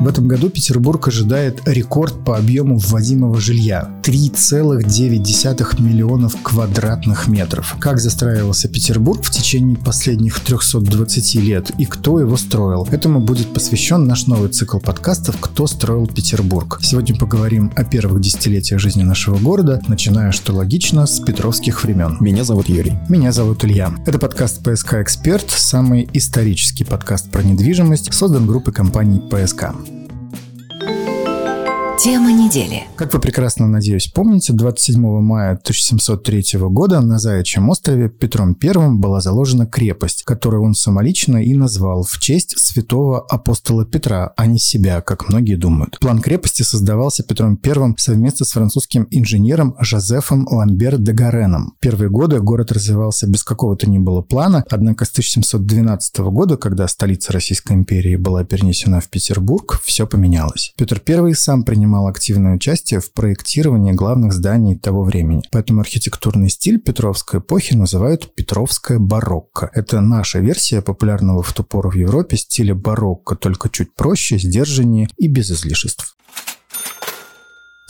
[0.00, 7.76] В этом году Петербург ожидает рекорд по объему вводимого жилья– 3,9 миллионов квадратных метров.
[7.78, 12.88] Как застраивался Петербург в течение последних 320 лет и кто его строил?
[12.90, 16.80] Этому будет посвящен наш новый цикл подкастов «Кто строил Петербург?».
[16.82, 22.16] Сегодня поговорим о первых десятилетиях жизни нашего города, начиная, что логично, с петровских времен.
[22.20, 22.98] Меня зовут Юрий.
[23.10, 23.92] Меня зовут Илья.
[24.06, 29.74] Это подкаст «ПСК Эксперт», самый исторический подкаст про недвижимость, создан группой компаний «ПСК».
[32.02, 32.84] Тема недели.
[32.96, 39.20] Как вы прекрасно, надеюсь, помните, 27 мая 1703 года на Заячьем острове Петром I была
[39.20, 45.02] заложена крепость, которую он самолично и назвал в честь святого апостола Петра, а не себя,
[45.02, 45.98] как многие думают.
[46.00, 51.74] План крепости создавался Петром I совместно с французским инженером Жозефом Ламбер де Гареном.
[51.80, 57.34] Первые годы город развивался без какого-то ни было плана, однако с 1712 года, когда столица
[57.34, 60.72] Российской империи была перенесена в Петербург, все поменялось.
[60.78, 65.42] Петр I сам принимал принимал активное участие в проектировании главных зданий того времени.
[65.50, 69.70] Поэтому архитектурный стиль Петровской эпохи называют Петровская барокко.
[69.74, 75.08] Это наша версия популярного в ту пору в Европе стиля барокко, только чуть проще, сдержаннее
[75.16, 76.16] и без излишеств.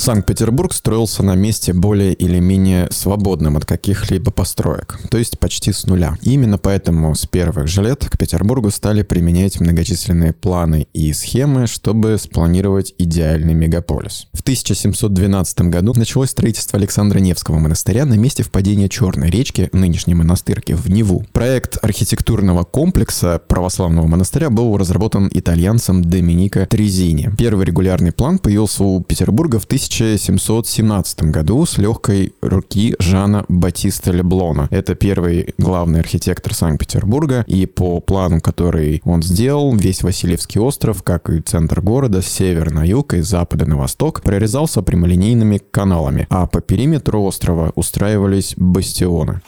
[0.00, 5.84] Санкт-Петербург строился на месте более или менее свободным от каких-либо построек, то есть почти с
[5.84, 6.16] нуля.
[6.22, 12.16] Именно поэтому с первых же лет к Петербургу стали применять многочисленные планы и схемы, чтобы
[12.18, 14.28] спланировать идеальный мегаполис.
[14.32, 20.72] В 1712 году началось строительство Александра Невского монастыря на месте впадения Черной речки, нынешней монастырки,
[20.72, 21.26] в Неву.
[21.34, 27.32] Проект архитектурного комплекса православного монастыря был разработан итальянцем Доминико Трезини.
[27.36, 34.12] Первый регулярный план появился у Петербурга в 1000 1717 году с легкой руки Жана Батиста
[34.12, 34.68] Леблона.
[34.70, 41.28] Это первый главный архитектор Санкт-Петербурга, и по плану, который он сделал, весь Васильевский остров, как
[41.28, 46.26] и центр города, с севера на юг и с запада на восток, прорезался прямолинейными каналами,
[46.30, 49.40] а по периметру острова устраивались бастионы.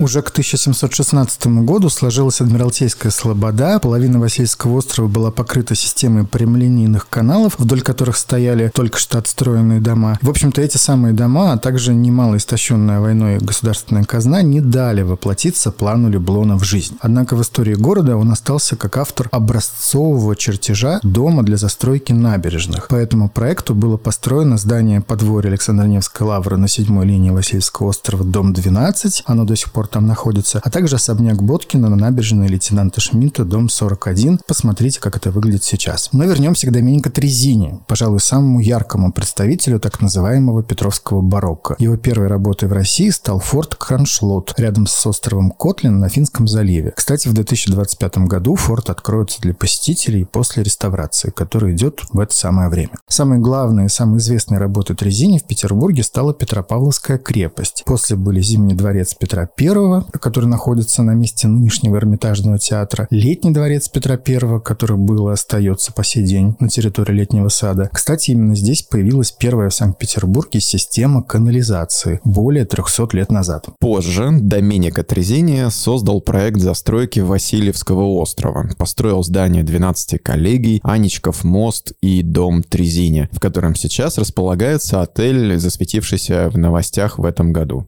[0.00, 7.58] Уже к 1716 году сложилась Адмиралтейская слобода, половина Васильского острова была покрыта системой прямолинейных каналов,
[7.58, 10.18] вдоль которых стояли только что отстроенные дома.
[10.22, 15.70] В общем-то, эти самые дома, а также немало истощенная войной государственная казна не дали воплотиться
[15.70, 16.96] плану Леблона в жизнь.
[17.00, 22.88] Однако в истории города он остался как автор образцового чертежа дома для застройки набережных.
[22.88, 28.24] По этому проекту было построено здание подворья Александра Невской лавры на седьмой линии Васильского острова,
[28.24, 29.24] дом 12.
[29.26, 33.68] Оно до сих пор там находится, а также особняк Боткина на набережной лейтенанта Шмидта, дом
[33.68, 34.40] 41.
[34.46, 36.08] Посмотрите, как это выглядит сейчас.
[36.12, 41.76] Но вернемся к Доменико Трезини, пожалуй, самому яркому представителю так называемого Петровского барокко.
[41.78, 46.92] Его первой работой в России стал форт Краншлот рядом с островом Котлин на Финском заливе.
[46.96, 52.68] Кстати, в 2025 году форт откроется для посетителей после реставрации, которая идет в это самое
[52.68, 52.92] время.
[53.08, 57.82] Самой главной и самой известной работой Трезини в Петербурге стала Петропавловская крепость.
[57.86, 63.50] После были Зимний дворец Петра I I, который находится на месте нынешнего Эрмитажного театра, Летний
[63.50, 67.90] дворец Петра I, который был и остается по сей день на территории Летнего сада.
[67.92, 73.66] Кстати, именно здесь появилась первая в Санкт-Петербурге система канализации более 300 лет назад.
[73.78, 78.68] Позже Доменико Трезения создал проект застройки Васильевского острова.
[78.78, 86.50] Построил здание 12 коллегий, Анечков мост и дом Трезини, в котором сейчас располагается отель, засветившийся
[86.50, 87.86] в новостях в этом году.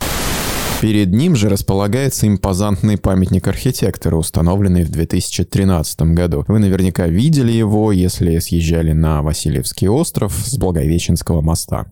[0.83, 6.45] Перед ним же располагается импозантный памятник архитектора, установленный в 2013 году.
[6.49, 11.87] Вы наверняка видели его, если съезжали на Васильевский остров с Благовещенского моста.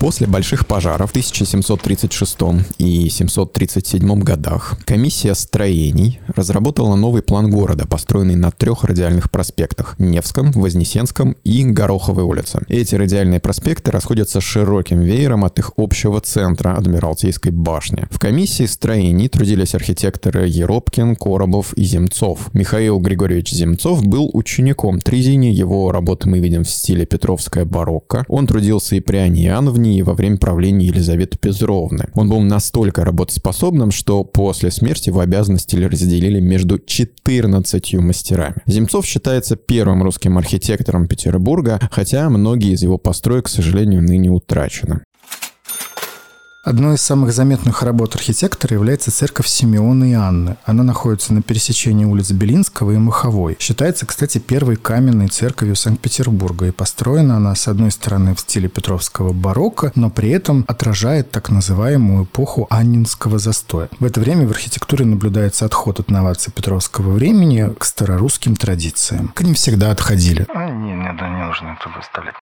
[0.00, 2.38] После больших пожаров в 1736
[2.78, 10.52] и 737 годах комиссия строений разработала новый план города, построенный на трех радиальных проспектах– Невском,
[10.52, 12.62] Вознесенском и Гороховой улице.
[12.68, 18.08] Эти радиальные проспекты расходятся широким веером от их общего центра– Адмиралтейской башни.
[18.10, 22.48] В комиссии строений трудились архитекторы Еропкин, Коробов и Земцов.
[22.54, 28.24] Михаил Григорьевич Земцов был учеником Тризини, его работы мы видим в стиле Петровская барокко.
[28.28, 32.06] Он трудился и при Аньяновне, Германии во время правления Елизаветы Петровны.
[32.14, 38.56] Он был настолько работоспособным, что после смерти его обязанности разделили между 14 мастерами.
[38.66, 45.00] Земцов считается первым русским архитектором Петербурга, хотя многие из его построек, к сожалению, ныне утрачены.
[46.62, 50.58] Одной из самых заметных работ архитектора является церковь Симеона и Анны.
[50.66, 53.56] Она находится на пересечении улиц Белинского и Маховой.
[53.58, 59.32] Считается, кстати, первой каменной церковью Санкт-Петербурга, и построена она, с одной стороны, в стиле петровского
[59.32, 63.88] барокко, но при этом отражает так называемую эпоху Аннинского застоя.
[63.98, 69.28] В это время в архитектуре наблюдается отход от новаций петровского времени к старорусским традициям.
[69.28, 70.46] К ним всегда отходили.
[70.54, 72.34] А, не, не, да, не нужно это выставлять.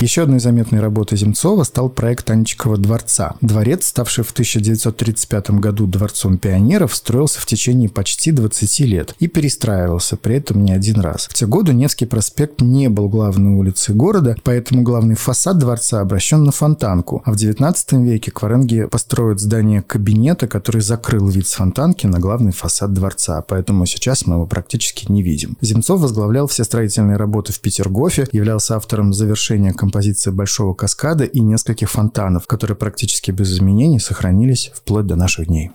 [0.00, 3.36] Еще одной заметной работой Земцова стал проект Анечкова дворца.
[3.40, 10.16] Дворец, ставший в 1935 году Дворцом пионеров, строился в течение почти 20 лет и перестраивался,
[10.16, 11.26] при этом не один раз.
[11.30, 16.42] В те годы Невский проспект не был главной улицей города, поэтому главный фасад дворца обращен
[16.42, 17.22] на фонтанку.
[17.24, 22.52] А в 19 веке Кваренги построят здание кабинета, который закрыл вид с фонтанки на главный
[22.52, 25.56] фасад дворца, поэтому сейчас мы его практически не видим.
[25.60, 31.90] Земцов возглавлял все строительные работы в Петергофе, являлся автором завершения композиции большого каскада и нескольких
[31.90, 35.72] фонтанов, которые практически без изменений сохранились вплоть до наших дней.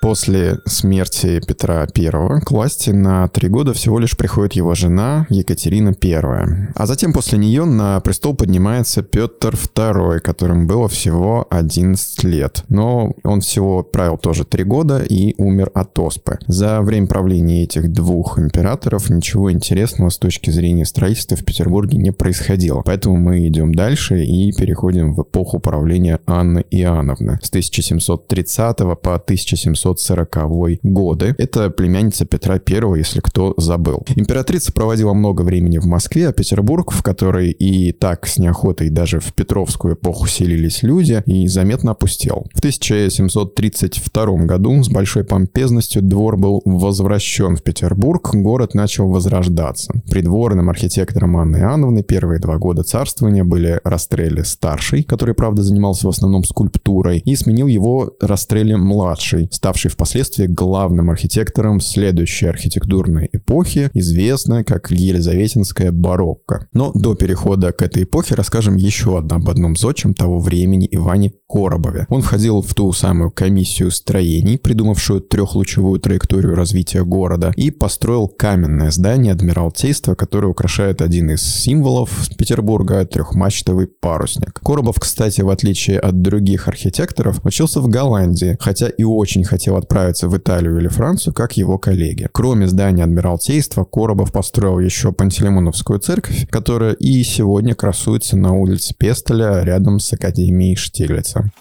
[0.00, 5.94] После смерти Петра I к власти на три года всего лишь приходит его жена Екатерина
[6.02, 6.68] I.
[6.74, 12.64] А затем после нее на престол поднимается Петр II, которому было всего 11 лет.
[12.70, 16.38] Но он всего правил тоже три года и умер от оспы.
[16.46, 22.10] За время правления этих двух императоров ничего интересного с точки зрения строительства в Петербурге не
[22.10, 22.80] происходило.
[22.86, 29.89] Поэтому мы идем дальше и переходим в эпоху правления Анны Иоанновны с 1730 по 1700
[29.92, 31.34] 1940 годы.
[31.38, 34.04] Это племянница Петра I, если кто забыл.
[34.14, 39.20] Императрица проводила много времени в Москве, а Петербург, в который и так с неохотой даже
[39.20, 42.46] в Петровскую эпоху селились люди, и заметно опустел.
[42.54, 49.92] В 1732 году с большой помпезностью двор был возвращен в Петербург, город начал возрождаться.
[50.10, 56.10] Придворным архитектором Анны Иоанновны первые два года царствования были Растрелли старший, который, правда, занимался в
[56.10, 63.90] основном скульптурой, и сменил его Растрелли младший, ставший ставший впоследствии главным архитектором следующей архитектурной эпохи,
[63.94, 66.66] известной как Елизаветинская барокко.
[66.74, 72.06] Но до перехода к этой эпохе расскажем еще об одном зодчем того времени Иване Коробове.
[72.10, 78.90] Он входил в ту самую комиссию строений, придумавшую трехлучевую траекторию развития города, и построил каменное
[78.90, 84.60] здание Адмиралтейства, которое украшает один из символов Петербурга– трехмачтовый парусник.
[84.62, 89.76] Коробов, кстати, в отличие от других архитекторов, учился в Голландии, хотя и очень хотел хотел
[89.76, 92.28] отправиться в Италию или Францию, как его коллеги.
[92.32, 99.62] Кроме здания Адмиралтейства, Коробов построил еще Пантелеймоновскую церковь, которая и сегодня красуется на улице Пестоля
[99.62, 101.52] рядом с Академией Штиглица.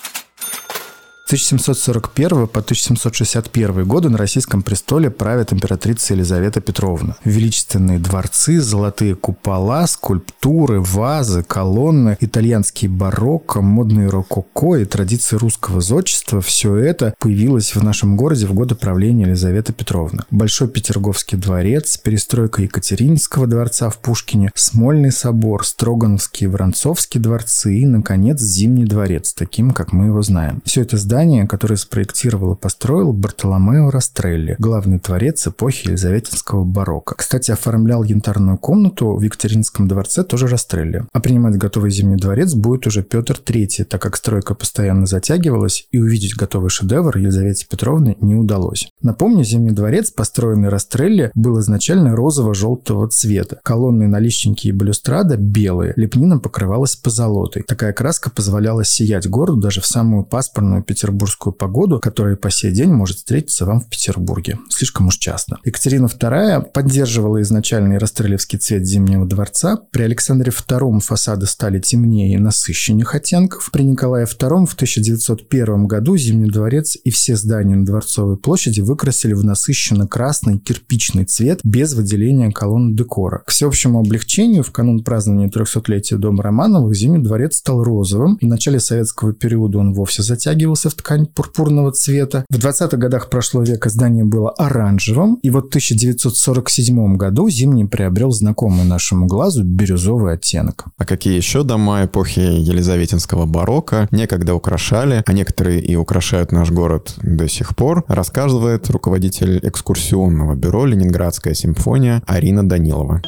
[1.30, 7.18] 1741 по 1761 годы на российском престоле правит императрица Елизавета Петровна.
[7.24, 16.42] Величественные дворцы, золотые купола, скульптуры, вазы, колонны, итальянский барокко, модные рококо и традиции русского зодчества–
[16.42, 20.24] все это появилось в нашем городе в годы правления Елизаветы Петровны.
[20.32, 27.86] Большой Петерговский дворец, перестройка Екатерининского дворца в Пушкине, Смольный собор, Строгановский и Воронцовский дворцы и,
[27.86, 30.64] наконец, Зимний дворец, таким, как мы его знаем.
[30.66, 37.16] Все это здание здание, которое спроектировал и построил Бартоломео Растрелли, главный творец эпохи Елизаветинского барокко.
[37.16, 41.04] Кстати, оформлял янтарную комнату в Екатеринском дворце тоже Растрелли.
[41.12, 46.00] А принимать готовый Зимний дворец будет уже Петр III, так как стройка постоянно затягивалась, и
[46.00, 48.88] увидеть готовый шедевр Елизавете Петровне не удалось.
[49.02, 53.60] Напомню, Зимний дворец, построенный Растрелли, был изначально розово-желтого цвета.
[53.66, 57.64] Колонны наличники и балюстрада белые, лепнина покрывалась позолотой.
[57.64, 62.72] Такая краска позволяла сиять городу даже в самую пасмурную Петербург петербургскую погоду, которая по сей
[62.72, 64.60] день может встретиться вам в Петербурге.
[64.70, 65.58] Слишком уж часто.
[65.66, 69.80] Екатерина II поддерживала изначальный расстрелевский цвет Зимнего дворца.
[69.92, 73.70] При Александре II фасады стали темнее и насыщенных оттенков.
[73.72, 79.34] При Николае II в 1901 году Зимний дворец и все здания на Дворцовой площади выкрасили
[79.34, 83.44] в насыщенно-красный кирпичный цвет без выделения колонн декора.
[83.46, 88.38] К всеобщему облегчению в канун празднования 300-летия Дома Романовых Зимний дворец стал розовым.
[88.42, 92.46] В начале советского периода он вовсе затягивался в ткань пурпурного цвета.
[92.50, 98.32] В 20-х годах прошлого века здание было оранжевым, и вот в 1947 году зимний приобрел
[98.32, 100.86] знакомый нашему глазу бирюзовый оттенок.
[100.98, 107.16] А какие еще дома эпохи Елизаветинского барокко некогда украшали, а некоторые и украшают наш город
[107.22, 113.22] до сих пор, рассказывает руководитель экскурсионного бюро «Ленинградская симфония» Арина Данилова.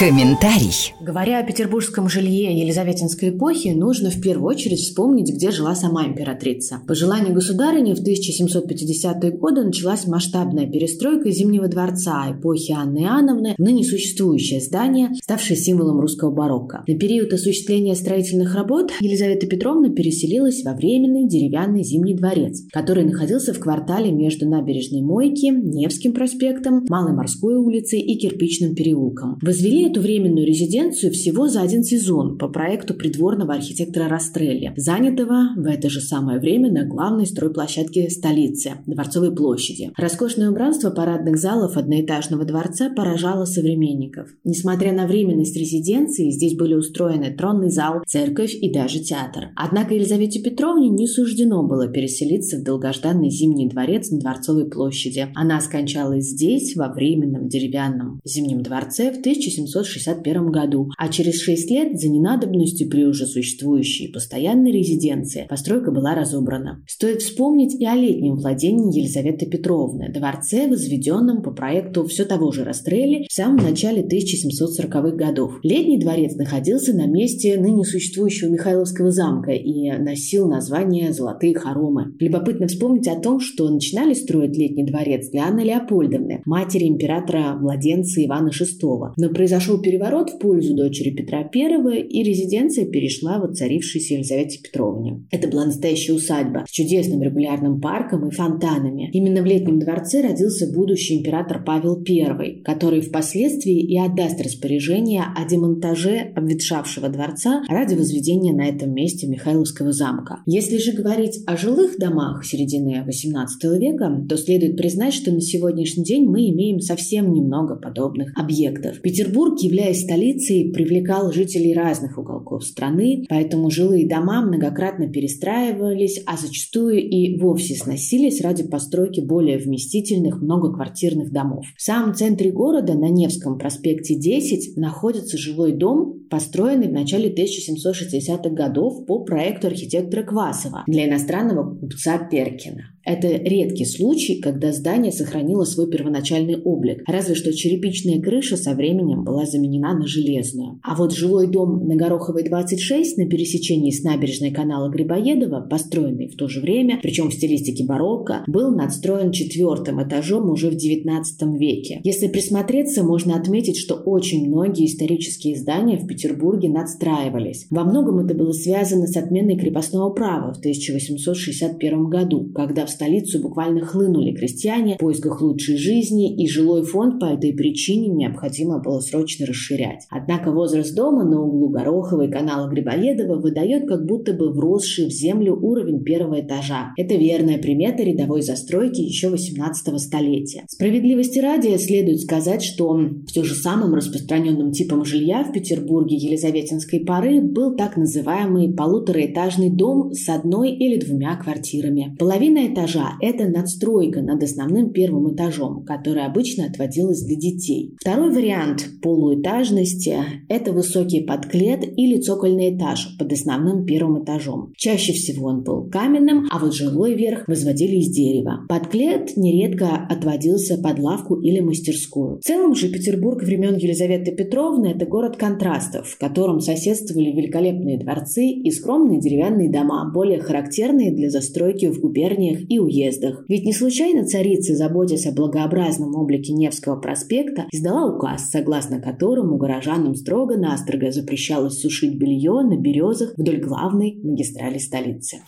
[0.00, 0.94] Комментарий.
[0.98, 6.80] Говоря о петербургском жилье Елизаветинской эпохи, нужно в первую очередь вспомнить, где жила сама императрица.
[6.88, 13.84] По желанию государыни в 1750-е годы началась масштабная перестройка Зимнего дворца эпохи Анны Иоанновны, ныне
[13.84, 16.82] существующее здание, ставшее символом русского барокко.
[16.88, 23.52] На период осуществления строительных работ Елизавета Петровна переселилась во временный деревянный Зимний дворец, который находился
[23.52, 29.38] в квартале между набережной Мойки, Невским проспектом, Малой морской улицей и Кирпичным переулком.
[29.42, 35.66] Возвели эту временную резиденцию всего за один сезон по проекту придворного архитектора Растрелли, занятого в
[35.66, 39.92] это же самое время на главной стройплощадке столицы– Дворцовой площади.
[39.96, 44.28] Роскошное убранство парадных залов одноэтажного дворца поражало современников.
[44.44, 49.48] Несмотря на временность резиденции, здесь были устроены тронный зал, церковь и даже театр.
[49.56, 55.28] Однако Елизавете Петровне не суждено было переселиться в долгожданный Зимний дворец на Дворцовой площади.
[55.34, 61.70] Она скончалась здесь, во временном деревянном Зимнем дворце в 1700 1961 году, а через 6
[61.70, 66.82] лет за ненадобностью при уже существующей постоянной резиденции постройка была разобрана.
[66.86, 72.64] Стоит вспомнить и о летнем владении Елизаветы Петровны, дворце, возведенном по проекту все того же
[72.64, 75.54] Растрелли в самом начале 1740-х годов.
[75.62, 82.14] Летний дворец находился на месте ныне существующего Михайловского замка и носил название «Золотые хоромы».
[82.18, 88.50] Любопытно вспомнить о том, что начинали строить летний дворец для Анны Леопольдовны, матери императора-младенца Ивана
[88.50, 89.12] VI.
[89.16, 94.60] Но произошел произошел переворот в пользу дочери Петра I, и резиденция перешла в воцарившейся Елизавете
[94.62, 95.24] Петровне.
[95.30, 99.10] Это была настоящая усадьба с чудесным регулярным парком и фонтанами.
[99.12, 105.48] Именно в летнем дворце родился будущий император Павел I, который впоследствии и отдаст распоряжение о
[105.48, 110.42] демонтаже обветшавшего дворца ради возведения на этом месте Михайловского замка.
[110.46, 116.04] Если же говорить о жилых домах середины XVIII века, то следует признать, что на сегодняшний
[116.04, 119.00] день мы имеем совсем немного подобных объектов.
[119.00, 126.98] Петербург являясь столицей, привлекал жителей разных уголков страны, поэтому жилые дома многократно перестраивались, а зачастую
[126.98, 131.66] и вовсе сносились ради постройки более вместительных многоквартирных домов.
[131.76, 138.50] В самом центре города, на Невском проспекте 10, находится жилой дом, построенный в начале 1760-х
[138.50, 142.84] годов по проекту архитектора Квасова для иностранного купца Перкина.
[143.04, 149.24] Это редкий случай, когда здание сохранило свой первоначальный облик, разве что черепичная крыша со временем
[149.24, 150.80] была заменена на железную.
[150.82, 156.36] А вот жилой дом на Гороховой 26 на пересечении с набережной канала Грибоедова, построенный в
[156.36, 161.22] то же время, причем в стилистике барокко, был надстроен четвертым этажом уже в XIX
[161.58, 162.00] веке.
[162.04, 167.66] Если присмотреться, можно отметить, что очень многие исторические здания в Петербурге надстраивались.
[167.70, 173.40] Во многом это было связано с отменой крепостного права в 1861 году, когда в столицу
[173.40, 179.00] буквально хлынули крестьяне в поисках лучшей жизни, и жилой фонд по этой причине необходимо было
[179.00, 180.06] срочно расширять.
[180.10, 185.10] Однако возраст дома на углу Горохова и канала Грибоедова выдает как будто бы вросший в
[185.10, 186.92] землю уровень первого этажа.
[186.96, 190.64] Это верная примета рядовой застройки еще 18 столетия.
[190.68, 197.40] Справедливости ради следует сказать, что все же самым распространенным типом жилья в Петербурге Елизаветинской поры
[197.40, 202.16] был так называемый полутораэтажный дом с одной или двумя квартирами.
[202.18, 207.94] Половина этажа этажа– это надстройка над основным первым этажом, которая обычно отводилась для детей.
[208.00, 210.18] Второй вариант полуэтажности–
[210.48, 214.72] это высокий подклет или цокольный этаж под основным первым этажом.
[214.76, 218.60] Чаще всего он был каменным, а вот жилой верх возводили из дерева.
[218.68, 222.38] Подклет нередко отводился под лавку или мастерскую.
[222.38, 228.46] В целом же Петербург времен Елизаветы Петровны– это город контрастов, в котором соседствовали великолепные дворцы
[228.46, 233.44] и скромные деревянные дома, более характерные для застройки в губерниях и уездах.
[233.48, 240.14] Ведь не случайно царица, заботясь о благообразном облике Невского проспекта, издала указ, согласно которому горожанам
[240.14, 245.38] строго-настрого запрещалось сушить белье на березах вдоль главной магистрали столицы.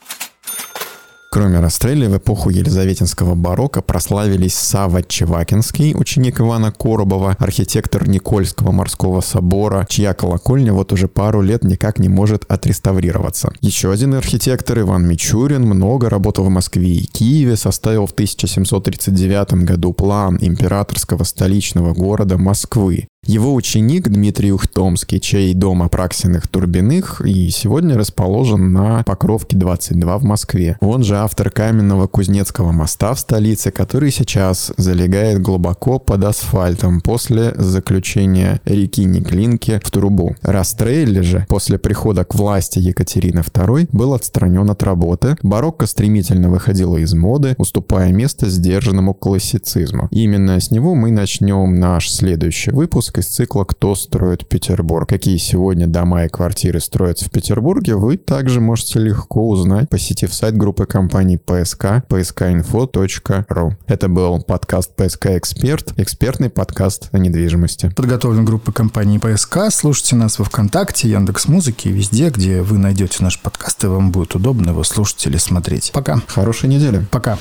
[1.34, 9.22] Кроме Растрелли, в эпоху Елизаветинского барокко прославились Сава Чевакинский, ученик Ивана Коробова, архитектор Никольского морского
[9.22, 13.50] собора, чья колокольня вот уже пару лет никак не может отреставрироваться.
[13.62, 19.94] Еще один архитектор Иван Мичурин много работал в Москве и Киеве, составил в 1739 году
[19.94, 23.08] план императорского столичного города Москвы.
[23.24, 30.24] Его ученик Дмитрий Ухтомский, чей дом Апраксиных Турбиных и сегодня расположен на Покровке 22 в
[30.24, 30.76] Москве.
[30.80, 37.52] Он же автор каменного Кузнецкого моста в столице, который сейчас залегает глубоко под асфальтом после
[37.54, 40.34] заключения реки Неглинки в трубу.
[40.42, 46.96] Растрелли же после прихода к власти Екатерины II был отстранен от работы, барокко стремительно выходила
[46.96, 50.08] из моды, уступая место сдержанному классицизму.
[50.10, 55.08] Именно с него мы начнем наш следующий выпуск из цикла «Кто строит Петербург?».
[55.08, 60.56] Какие сегодня дома и квартиры строятся в Петербурге, вы также можете легко узнать, посетив сайт
[60.56, 63.72] группы компаний PSK pskinfo.ru.
[63.86, 67.92] Это был подкаст PSK Эксперт, экспертный подкаст о недвижимости.
[67.94, 69.70] Подготовлен группой компании PSK.
[69.70, 74.34] Слушайте нас во Вконтакте, Яндекс Музыки, везде, где вы найдете наш подкаст, и вам будет
[74.34, 75.90] удобно его слушать или смотреть.
[75.92, 76.18] Пока.
[76.28, 77.04] Хорошей недели.
[77.10, 77.36] Пока.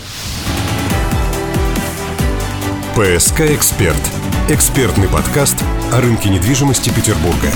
[2.93, 4.01] ПСК «Эксперт»–
[4.49, 5.55] экспертный подкаст
[5.93, 7.47] о рынке недвижимости Петербурга.